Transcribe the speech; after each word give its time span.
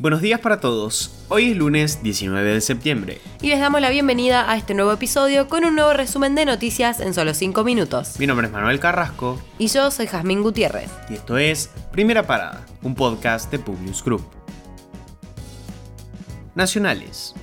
Buenos 0.00 0.20
días 0.20 0.38
para 0.38 0.60
todos. 0.60 1.10
Hoy 1.28 1.50
es 1.50 1.56
lunes 1.56 2.04
19 2.04 2.54
de 2.54 2.60
septiembre. 2.60 3.20
Y 3.42 3.48
les 3.48 3.58
damos 3.58 3.80
la 3.80 3.90
bienvenida 3.90 4.48
a 4.48 4.56
este 4.56 4.72
nuevo 4.72 4.92
episodio 4.92 5.48
con 5.48 5.64
un 5.64 5.74
nuevo 5.74 5.92
resumen 5.92 6.36
de 6.36 6.44
noticias 6.44 7.00
en 7.00 7.14
solo 7.14 7.34
5 7.34 7.64
minutos. 7.64 8.14
Mi 8.20 8.28
nombre 8.28 8.46
es 8.46 8.52
Manuel 8.52 8.78
Carrasco. 8.78 9.42
Y 9.58 9.66
yo 9.66 9.90
soy 9.90 10.06
Jazmín 10.06 10.42
Gutiérrez. 10.42 10.88
Y 11.10 11.14
esto 11.14 11.36
es 11.36 11.72
Primera 11.90 12.28
Parada, 12.28 12.64
un 12.82 12.94
podcast 12.94 13.50
de 13.50 13.58
Publius 13.58 14.04
Group. 14.04 14.22
Nacionales. 16.54 17.34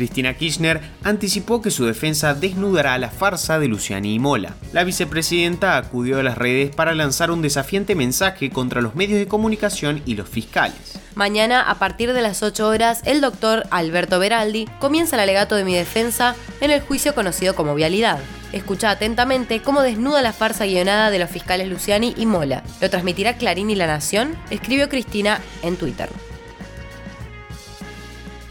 Cristina 0.00 0.32
Kirchner 0.32 0.80
anticipó 1.04 1.60
que 1.60 1.70
su 1.70 1.84
defensa 1.84 2.32
desnudará 2.32 2.96
la 2.96 3.10
farsa 3.10 3.58
de 3.58 3.68
Luciani 3.68 4.14
y 4.14 4.18
Mola. 4.18 4.54
La 4.72 4.82
vicepresidenta 4.82 5.76
acudió 5.76 6.18
a 6.18 6.22
las 6.22 6.38
redes 6.38 6.74
para 6.74 6.94
lanzar 6.94 7.30
un 7.30 7.42
desafiante 7.42 7.94
mensaje 7.94 8.48
contra 8.48 8.80
los 8.80 8.94
medios 8.94 9.18
de 9.18 9.28
comunicación 9.28 10.00
y 10.06 10.14
los 10.14 10.26
fiscales. 10.26 10.98
Mañana, 11.14 11.60
a 11.60 11.78
partir 11.78 12.14
de 12.14 12.22
las 12.22 12.42
8 12.42 12.66
horas, 12.66 13.02
el 13.04 13.20
doctor 13.20 13.64
Alberto 13.70 14.18
Beraldi 14.18 14.66
comienza 14.78 15.16
el 15.16 15.20
alegato 15.20 15.54
de 15.54 15.64
mi 15.64 15.74
defensa 15.74 16.34
en 16.62 16.70
el 16.70 16.80
juicio 16.80 17.14
conocido 17.14 17.54
como 17.54 17.74
Vialidad. 17.74 18.20
Escucha 18.52 18.88
atentamente 18.88 19.60
cómo 19.60 19.82
desnuda 19.82 20.22
la 20.22 20.32
farsa 20.32 20.64
guionada 20.64 21.10
de 21.10 21.18
los 21.18 21.28
fiscales 21.28 21.68
Luciani 21.68 22.14
y 22.16 22.24
Mola. 22.24 22.62
¿Lo 22.80 22.88
transmitirá 22.88 23.34
Clarín 23.34 23.68
y 23.68 23.74
La 23.74 23.86
Nación? 23.86 24.34
Escribió 24.48 24.88
Cristina 24.88 25.42
en 25.62 25.76
Twitter. 25.76 26.08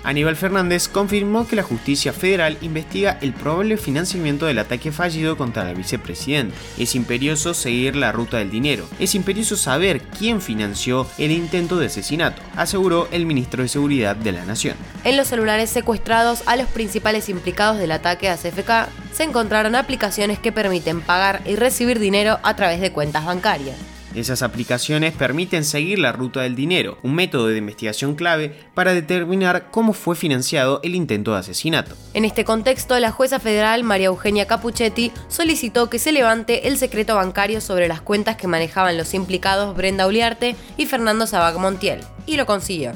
Aníbal 0.03 0.35
Fernández 0.35 0.88
confirmó 0.88 1.48
que 1.48 1.55
la 1.55 1.63
justicia 1.63 2.13
federal 2.13 2.57
investiga 2.62 3.17
el 3.21 3.34
probable 3.34 3.77
financiamiento 3.77 4.45
del 4.45 4.59
ataque 4.59 4.91
fallido 4.91 5.38
contra 5.38 5.66
la 5.66 5.73
vicepresidenta. 5.73 6.55
Es 6.77 6.95
imperioso 6.95 7.54
seguir 7.54 7.96
la 7.96 8.12
ruta 8.12 8.38
del 8.38 8.49
dinero. 8.49 8.88
Es 8.99 9.13
imperioso 9.15 9.57
saber 9.57 10.01
quién 10.01 10.41
financió 10.41 11.05
el 11.18 11.32
intento 11.32 11.77
de 11.77 11.88
asesinato, 11.88 12.41
aseguró 12.55 13.07
el 13.12 13.26
ministro 13.26 13.63
de 13.63 13.70
Seguridad 13.70 14.15
de 14.15 14.32
la 14.32 14.46
Nación. 14.46 14.76
En 15.04 15.18
los 15.18 15.27
celulares 15.27 15.70
secuestrados 15.70 16.43
a 16.45 16.55
los 16.55 16.68
principales 16.68 17.29
implicados 17.29 17.77
del 17.77 17.91
ataque 17.91 18.29
a 18.29 18.38
CFK 18.38 18.90
se 19.12 19.23
encontraron 19.23 19.76
aplicaciones 19.76 20.40
que 20.40 20.51
permiten 20.51 21.01
pagar 21.01 21.41
y 21.45 21.55
recibir 21.55 21.99
dinero 21.99 22.40
a 22.43 22.55
través 22.55 22.79
de 22.79 22.91
cuentas 22.91 23.26
bancarias. 23.26 23.76
Esas 24.15 24.41
aplicaciones 24.41 25.13
permiten 25.13 25.63
seguir 25.63 25.99
la 25.99 26.12
ruta 26.12 26.41
del 26.41 26.55
dinero, 26.55 26.98
un 27.04 27.13
método 27.13 27.48
de 27.48 27.57
investigación 27.57 28.16
clave 28.16 28.55
para 28.74 28.93
determinar 28.93 29.70
cómo 29.70 29.93
fue 29.93 30.16
financiado 30.16 30.79
el 30.84 30.96
intento 30.96 31.34
de 31.34 31.40
asesinato. 31.40 31.96
En 32.13 32.26
este 32.26 32.43
contexto, 32.43 32.99
la 32.99 33.12
jueza 33.12 33.40
federal 33.40 33.84
María 33.84 34.07
Eugenia 34.07 34.48
Capuchetti 34.48 35.12
solicitó 35.27 35.90
que 35.90 35.99
se 35.99 36.12
levante 36.12 36.68
el 36.68 36.77
secreto 36.77 37.16
bancario 37.16 37.62
sobre 37.62 37.88
las 37.88 38.01
cuentas 38.01 38.35
que 38.35 38.48
manejaban 38.48 38.98
los 38.98 39.13
implicados 39.13 39.76
Brenda 39.76 40.07
Uliarte 40.07 40.55
y 40.77 40.85
Fernando 40.85 41.27
Sabac 41.27 41.57
Montiel, 41.57 42.01
y 42.26 42.38
lo 42.38 42.46
consiguió. 42.46 42.94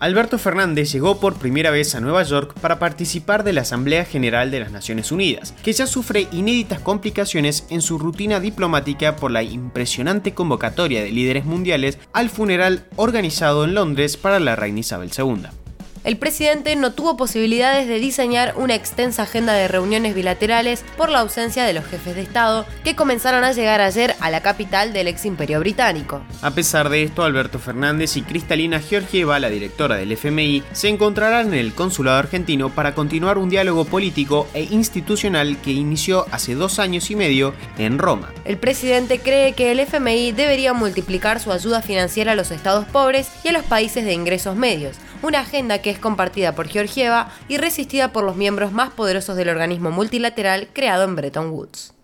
Alberto 0.00 0.38
Fernández 0.38 0.90
llegó 0.90 1.20
por 1.20 1.34
primera 1.34 1.70
vez 1.70 1.94
a 1.94 2.00
Nueva 2.00 2.22
York 2.22 2.58
para 2.58 2.78
participar 2.78 3.44
de 3.44 3.52
la 3.52 3.60
Asamblea 3.60 4.06
General 4.06 4.50
de 4.50 4.60
las 4.60 4.72
Naciones 4.72 5.12
Unidas, 5.12 5.54
que 5.62 5.74
ya 5.74 5.86
sufre 5.86 6.26
inéditas 6.32 6.80
complicaciones 6.80 7.66
en 7.68 7.82
su 7.82 7.98
rutina 7.98 8.40
diplomática 8.40 9.16
por 9.16 9.30
la 9.30 9.42
impresionante 9.42 10.32
convocatoria 10.32 11.02
de 11.02 11.12
líderes 11.12 11.44
mundiales 11.44 11.98
al 12.14 12.30
funeral 12.30 12.86
organizado 12.96 13.64
en 13.64 13.74
Londres 13.74 14.16
para 14.16 14.40
la 14.40 14.56
reina 14.56 14.80
Isabel 14.80 15.10
II 15.16 15.59
el 16.04 16.16
presidente 16.16 16.74
no 16.76 16.92
tuvo 16.92 17.16
posibilidades 17.16 17.86
de 17.86 17.98
diseñar 17.98 18.54
una 18.56 18.74
extensa 18.74 19.24
agenda 19.24 19.52
de 19.52 19.68
reuniones 19.68 20.14
bilaterales 20.14 20.82
por 20.96 21.10
la 21.10 21.20
ausencia 21.20 21.64
de 21.64 21.74
los 21.74 21.84
jefes 21.84 22.14
de 22.14 22.22
Estado 22.22 22.64
que 22.84 22.96
comenzaron 22.96 23.44
a 23.44 23.52
llegar 23.52 23.80
ayer 23.80 24.14
a 24.20 24.30
la 24.30 24.40
capital 24.40 24.92
del 24.92 25.08
ex 25.08 25.26
imperio 25.26 25.60
británico. 25.60 26.22
A 26.40 26.52
pesar 26.52 26.88
de 26.88 27.02
esto, 27.02 27.22
Alberto 27.22 27.58
Fernández 27.58 28.16
y 28.16 28.22
Cristalina 28.22 28.80
Georgieva, 28.80 29.38
la 29.38 29.50
directora 29.50 29.96
del 29.96 30.12
FMI, 30.12 30.62
se 30.72 30.88
encontrarán 30.88 31.48
en 31.48 31.54
el 31.54 31.74
consulado 31.74 32.18
argentino 32.18 32.70
para 32.70 32.94
continuar 32.94 33.36
un 33.36 33.50
diálogo 33.50 33.84
político 33.84 34.48
e 34.54 34.62
institucional 34.62 35.60
que 35.60 35.72
inició 35.72 36.26
hace 36.30 36.54
dos 36.54 36.78
años 36.78 37.10
y 37.10 37.16
medio 37.16 37.54
en 37.76 37.98
Roma. 37.98 38.32
El 38.44 38.56
presidente 38.56 39.18
cree 39.18 39.52
que 39.52 39.70
el 39.70 39.80
FMI 39.80 40.32
debería 40.32 40.72
multiplicar 40.72 41.40
su 41.40 41.52
ayuda 41.52 41.82
financiera 41.82 42.32
a 42.32 42.36
los 42.36 42.50
estados 42.50 42.86
pobres 42.86 43.28
y 43.44 43.48
a 43.48 43.52
los 43.52 43.64
países 43.64 44.04
de 44.04 44.14
ingresos 44.14 44.56
medios, 44.56 44.96
una 45.22 45.40
agenda 45.40 45.82
que 45.82 45.89
es 45.90 45.98
compartida 45.98 46.54
por 46.54 46.68
Georgieva 46.68 47.30
y 47.48 47.58
resistida 47.58 48.12
por 48.12 48.24
los 48.24 48.36
miembros 48.36 48.72
más 48.72 48.90
poderosos 48.90 49.36
del 49.36 49.48
organismo 49.48 49.90
multilateral 49.90 50.68
creado 50.72 51.04
en 51.04 51.16
Bretton 51.16 51.50
Woods. 51.50 51.94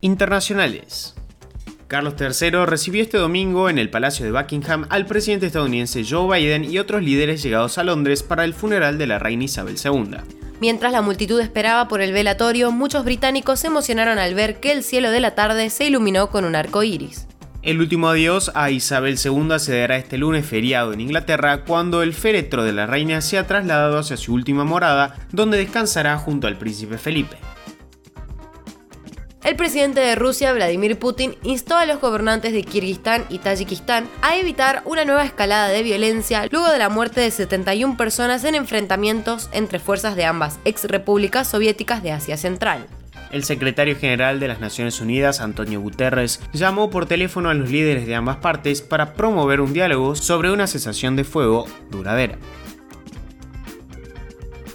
Internacionales. 0.00 1.14
Carlos 1.86 2.14
III 2.18 2.66
recibió 2.66 3.02
este 3.02 3.18
domingo 3.18 3.68
en 3.68 3.78
el 3.78 3.90
Palacio 3.90 4.24
de 4.24 4.32
Buckingham 4.32 4.86
al 4.90 5.06
presidente 5.06 5.46
estadounidense 5.46 6.04
Joe 6.04 6.38
Biden 6.38 6.64
y 6.64 6.78
otros 6.78 7.02
líderes 7.02 7.42
llegados 7.42 7.78
a 7.78 7.84
Londres 7.84 8.22
para 8.22 8.44
el 8.44 8.52
funeral 8.52 8.98
de 8.98 9.06
la 9.06 9.18
reina 9.18 9.44
Isabel 9.44 9.76
II. 9.82 10.16
Mientras 10.60 10.92
la 10.92 11.02
multitud 11.02 11.40
esperaba 11.40 11.88
por 11.88 12.00
el 12.00 12.12
velatorio, 12.12 12.70
muchos 12.70 13.04
británicos 13.04 13.60
se 13.60 13.66
emocionaron 13.66 14.18
al 14.18 14.34
ver 14.34 14.60
que 14.60 14.72
el 14.72 14.82
cielo 14.82 15.10
de 15.10 15.20
la 15.20 15.34
tarde 15.34 15.68
se 15.68 15.86
iluminó 15.86 16.30
con 16.30 16.44
un 16.44 16.56
arco 16.56 16.82
iris. 16.82 17.26
El 17.64 17.80
último 17.80 18.08
adiós 18.08 18.52
a 18.54 18.70
Isabel 18.70 19.16
II 19.16 19.58
se 19.58 19.78
dará 19.78 19.96
este 19.96 20.18
lunes 20.18 20.44
feriado 20.44 20.92
en 20.92 21.00
Inglaterra 21.00 21.64
cuando 21.64 22.02
el 22.02 22.12
féretro 22.12 22.62
de 22.62 22.74
la 22.74 22.84
reina 22.84 23.22
sea 23.22 23.46
trasladado 23.46 23.96
hacia 23.96 24.18
su 24.18 24.34
última 24.34 24.64
morada, 24.64 25.16
donde 25.32 25.56
descansará 25.56 26.18
junto 26.18 26.46
al 26.46 26.58
príncipe 26.58 26.98
Felipe. 26.98 27.38
El 29.42 29.56
presidente 29.56 30.00
de 30.00 30.14
Rusia, 30.14 30.52
Vladimir 30.52 30.98
Putin, 30.98 31.36
instó 31.42 31.78
a 31.78 31.86
los 31.86 32.02
gobernantes 32.02 32.52
de 32.52 32.64
Kirguistán 32.64 33.24
y 33.30 33.38
Tayikistán 33.38 34.10
a 34.20 34.36
evitar 34.36 34.82
una 34.84 35.06
nueva 35.06 35.24
escalada 35.24 35.68
de 35.68 35.82
violencia 35.82 36.46
luego 36.50 36.68
de 36.70 36.78
la 36.78 36.90
muerte 36.90 37.22
de 37.22 37.30
71 37.30 37.96
personas 37.96 38.44
en 38.44 38.56
enfrentamientos 38.56 39.48
entre 39.52 39.78
fuerzas 39.78 40.16
de 40.16 40.26
ambas 40.26 40.58
ex 40.66 40.84
repúblicas 40.84 41.48
soviéticas 41.48 42.02
de 42.02 42.12
Asia 42.12 42.36
Central 42.36 42.86
el 43.34 43.42
secretario 43.42 43.96
general 43.96 44.38
de 44.38 44.46
las 44.46 44.60
Naciones 44.60 45.00
Unidas, 45.00 45.40
Antonio 45.40 45.80
Guterres, 45.80 46.40
llamó 46.52 46.88
por 46.88 47.06
teléfono 47.06 47.50
a 47.50 47.54
los 47.54 47.68
líderes 47.68 48.06
de 48.06 48.14
ambas 48.14 48.36
partes 48.36 48.80
para 48.80 49.14
promover 49.14 49.60
un 49.60 49.72
diálogo 49.72 50.14
sobre 50.14 50.52
una 50.52 50.68
cesación 50.68 51.16
de 51.16 51.24
fuego 51.24 51.66
duradera. 51.90 52.38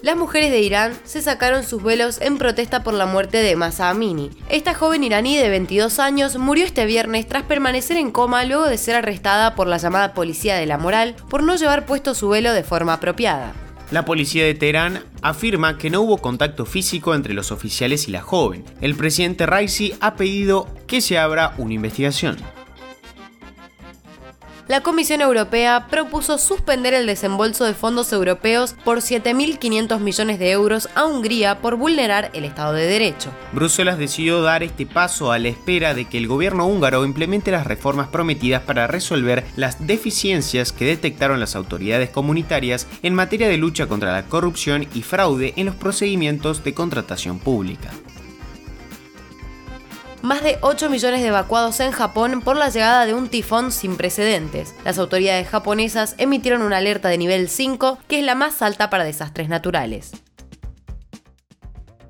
Las 0.02 0.18
mujeres 0.18 0.52
de 0.52 0.62
Irán 0.62 0.94
se 1.04 1.22
sacaron 1.22 1.64
sus 1.64 1.84
velos 1.84 2.20
en 2.22 2.38
protesta 2.38 2.84
por 2.84 2.94
la 2.94 3.06
muerte 3.06 3.38
de 3.38 3.56
Masa 3.56 3.90
Amini. 3.90 4.30
Esta 4.50 4.74
joven 4.74 5.04
iraní 5.04 5.38
de 5.38 5.50
22 5.50 6.00
años 6.00 6.38
murió 6.38 6.66
este 6.66 6.86
viernes 6.86 7.28
tras 7.28 7.44
permanecer 7.44 7.98
en 7.98 8.12
coma 8.12 8.44
luego 8.44 8.68
de 8.68 8.78
ser 8.78 8.96
arrestada 8.96 9.56
por 9.56 9.68
la 9.68 9.78
llamada 9.78 10.14
Policía 10.14 10.56
de 10.56 10.66
la 10.66 10.78
Moral 10.78 11.16
por 11.30 11.44
no 11.44 11.56
llevar 11.56 11.86
puesto 11.86 12.14
su 12.14 12.30
velo 12.30 12.54
de 12.54 12.64
forma 12.64 12.94
apropiada. 12.94 13.54
La 13.92 14.06
policía 14.06 14.46
de 14.46 14.54
Teherán 14.54 15.04
afirma 15.24 15.80
que 15.80 15.90
no 15.90 16.02
hubo 16.02 16.20
contacto 16.20 16.66
físico 16.66 17.16
entre 17.16 17.34
los 17.34 17.52
oficiales 17.52 18.08
y 18.08 18.12
la 18.12 18.22
joven. 18.22 18.64
El 18.82 18.96
presidente 18.96 19.48
Raisi 19.48 19.94
ha 20.00 20.16
pedido 20.16 20.68
que 20.86 21.02
se 21.02 21.18
abra 21.18 21.56
una 21.58 21.74
investigación 21.74 22.38
la 24.70 24.82
Comisión 24.82 25.20
Europea 25.22 25.88
propuso 25.90 26.38
suspender 26.38 26.94
el 26.94 27.08
desembolso 27.08 27.66
de 27.66 27.74
fondos 27.74 28.14
europeos 28.14 28.76
por 28.86 29.00
7.500 29.00 30.00
millones 30.00 30.38
de 30.38 30.52
euros 30.52 30.90
a 30.94 31.06
Hungría 31.06 31.60
por 31.60 31.76
vulnerar 31.76 32.30
el 32.34 32.46
Estado 32.46 32.74
de 32.74 32.86
Derecho. 32.86 33.32
Bruselas 33.52 33.98
decidió 33.98 34.44
dar 34.44 34.62
este 34.62 34.86
paso 34.86 35.32
a 35.32 35.40
la 35.40 35.48
espera 35.48 35.96
de 35.96 36.06
que 36.06 36.20
el 36.20 36.28
gobierno 36.28 36.68
húngaro 36.68 37.04
implemente 37.04 37.50
las 37.50 37.66
reformas 37.66 38.10
prometidas 38.10 38.62
para 38.62 38.86
resolver 38.86 39.44
las 39.56 39.88
deficiencias 39.88 40.72
que 40.72 40.86
detectaron 40.86 41.40
las 41.40 41.56
autoridades 41.56 42.12
comunitarias 42.12 42.86
en 43.02 43.16
materia 43.16 43.50
de 43.50 43.58
lucha 43.58 43.88
contra 43.88 44.12
la 44.12 44.28
corrupción 44.28 44.88
y 44.94 45.02
fraude 45.02 45.54
en 45.56 45.66
los 45.66 45.76
procedimientos 45.76 46.64
de 46.64 46.76
contratación 46.76 47.40
pública 47.40 47.90
más 50.22 50.44
de 50.44 50.58
8 50.62 50.90
millones 50.90 51.22
de 51.22 51.28
evacuados 51.28 51.80
en 51.80 51.92
Japón 51.92 52.42
por 52.42 52.58
la 52.58 52.70
llegada 52.70 53.06
de 53.06 53.14
un 53.14 53.30
tifón 53.30 53.72
sin 53.72 53.96
precedentes. 53.96 54.76
Las 54.86 54.98
autoridades 54.98 55.48
japonesas 55.48 56.16
emitieron 56.18 56.62
una 56.62 56.78
alerta 56.78 57.10
de 57.10 57.18
nivel 57.18 57.50
5, 57.50 58.00
que 58.08 58.20
es 58.20 58.26
la 58.26 58.36
más 58.36 58.62
alta 58.62 58.90
para 58.90 59.04
desastres 59.04 59.50
naturales. 59.50 60.12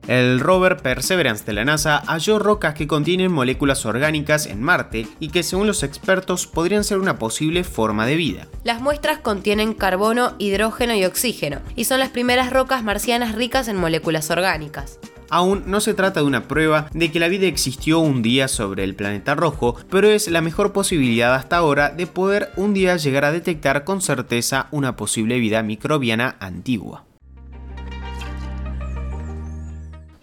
El 0.09 0.39
rover 0.39 0.77
Perseverance 0.77 1.45
de 1.45 1.53
la 1.53 1.65
NASA 1.65 2.01
halló 2.07 2.39
rocas 2.39 2.73
que 2.73 2.87
contienen 2.87 3.31
moléculas 3.31 3.85
orgánicas 3.85 4.47
en 4.47 4.59
Marte 4.59 5.05
y 5.19 5.29
que 5.29 5.43
según 5.43 5.67
los 5.67 5.83
expertos 5.83 6.47
podrían 6.47 6.83
ser 6.83 6.97
una 6.97 7.19
posible 7.19 7.63
forma 7.63 8.07
de 8.07 8.15
vida. 8.15 8.47
Las 8.63 8.81
muestras 8.81 9.19
contienen 9.19 9.75
carbono, 9.75 10.33
hidrógeno 10.39 10.95
y 10.95 11.05
oxígeno, 11.05 11.59
y 11.75 11.83
son 11.83 11.99
las 11.99 12.09
primeras 12.09 12.49
rocas 12.51 12.83
marcianas 12.83 13.35
ricas 13.35 13.67
en 13.67 13.75
moléculas 13.75 14.31
orgánicas. 14.31 14.97
Aún 15.29 15.63
no 15.67 15.79
se 15.81 15.93
trata 15.93 16.21
de 16.21 16.25
una 16.25 16.47
prueba 16.47 16.87
de 16.93 17.11
que 17.11 17.19
la 17.19 17.27
vida 17.27 17.47
existió 17.47 17.99
un 17.99 18.21
día 18.21 18.47
sobre 18.47 18.83
el 18.83 18.95
planeta 18.95 19.35
rojo, 19.35 19.75
pero 19.89 20.07
es 20.07 20.27
la 20.27 20.41
mejor 20.41 20.73
posibilidad 20.73 21.35
hasta 21.35 21.57
ahora 21.57 21.89
de 21.89 22.07
poder 22.07 22.51
un 22.55 22.73
día 22.73 22.97
llegar 22.97 23.25
a 23.25 23.31
detectar 23.31 23.83
con 23.83 24.01
certeza 24.01 24.67
una 24.71 24.95
posible 24.95 25.39
vida 25.39 25.61
microbiana 25.63 26.35
antigua. 26.39 27.05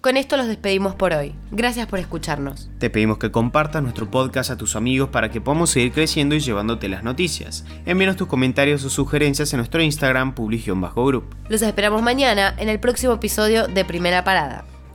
con 0.07 0.17
esto 0.17 0.37
los 0.37 0.47
despedimos 0.47 0.95
por 0.95 1.13
hoy. 1.15 1.35
Gracias 1.51 1.89
por 1.89 1.99
escucharnos. 1.99 2.71
Te 2.79 2.91
pedimos 2.91 3.19
que 3.19 3.33
compartas 3.33 3.83
nuestro 3.83 4.09
podcast 4.09 4.53
a 4.53 4.57
tus 4.57 4.77
amigos 4.77 5.09
para 5.09 5.33
que 5.33 5.41
podamos 5.41 5.71
seguir 5.71 5.91
creciendo 5.91 6.37
y 6.37 6.39
llevándote 6.39 6.89
las 6.89 7.03
noticias. 7.03 7.65
Envíanos 7.87 8.15
tus 8.15 8.29
comentarios 8.29 8.85
o 8.85 8.89
sugerencias 8.89 9.53
en 9.53 9.57
nuestro 9.57 9.83
Instagram, 9.83 10.33
public-group. 10.33 11.25
Los 11.49 11.61
esperamos 11.61 12.03
mañana 12.03 12.55
en 12.57 12.69
el 12.69 12.79
próximo 12.79 13.15
episodio 13.15 13.67
de 13.67 13.85
Primera 13.85 14.23
Parada. 14.23 14.65